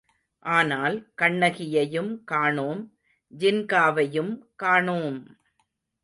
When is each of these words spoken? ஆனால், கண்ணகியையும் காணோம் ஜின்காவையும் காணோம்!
ஆனால், 0.45 0.95
கண்ணகியையும் 1.17 2.23
காணோம் 2.23 2.81
ஜின்காவையும் 3.33 4.31
காணோம்! 4.55 5.19